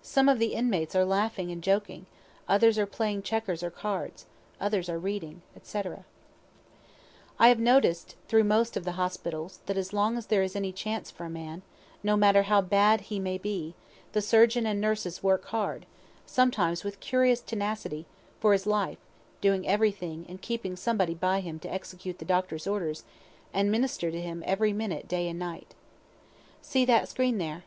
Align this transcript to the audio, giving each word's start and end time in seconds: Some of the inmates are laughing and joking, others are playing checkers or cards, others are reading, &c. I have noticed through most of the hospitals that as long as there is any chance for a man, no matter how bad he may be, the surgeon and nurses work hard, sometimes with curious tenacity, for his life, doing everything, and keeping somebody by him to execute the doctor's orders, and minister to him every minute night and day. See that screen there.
Some 0.00 0.26
of 0.30 0.38
the 0.38 0.54
inmates 0.54 0.96
are 0.96 1.04
laughing 1.04 1.50
and 1.52 1.62
joking, 1.62 2.06
others 2.48 2.78
are 2.78 2.86
playing 2.86 3.20
checkers 3.24 3.62
or 3.62 3.68
cards, 3.68 4.24
others 4.58 4.88
are 4.88 4.98
reading, 4.98 5.42
&c. 5.62 5.82
I 7.38 7.48
have 7.48 7.58
noticed 7.58 8.16
through 8.26 8.44
most 8.44 8.78
of 8.78 8.84
the 8.84 8.92
hospitals 8.92 9.60
that 9.66 9.76
as 9.76 9.92
long 9.92 10.16
as 10.16 10.28
there 10.28 10.42
is 10.42 10.56
any 10.56 10.72
chance 10.72 11.10
for 11.10 11.26
a 11.26 11.28
man, 11.28 11.60
no 12.02 12.16
matter 12.16 12.44
how 12.44 12.62
bad 12.62 13.02
he 13.12 13.18
may 13.18 13.36
be, 13.36 13.74
the 14.12 14.22
surgeon 14.22 14.64
and 14.64 14.80
nurses 14.80 15.22
work 15.22 15.44
hard, 15.48 15.84
sometimes 16.24 16.82
with 16.82 16.98
curious 17.00 17.42
tenacity, 17.42 18.06
for 18.40 18.54
his 18.54 18.66
life, 18.66 18.96
doing 19.42 19.68
everything, 19.68 20.24
and 20.26 20.40
keeping 20.40 20.74
somebody 20.74 21.12
by 21.12 21.40
him 21.40 21.58
to 21.58 21.70
execute 21.70 22.18
the 22.18 22.24
doctor's 22.24 22.66
orders, 22.66 23.04
and 23.52 23.70
minister 23.70 24.10
to 24.10 24.22
him 24.22 24.42
every 24.46 24.72
minute 24.72 25.12
night 25.12 25.18
and 25.28 25.40
day. 25.40 25.64
See 26.62 26.86
that 26.86 27.10
screen 27.10 27.36
there. 27.36 27.64